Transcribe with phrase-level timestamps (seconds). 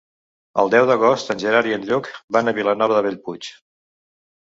[0.61, 3.51] El deu d'agost en Gerard i en Lluc van a Vilanova de Bellpuig.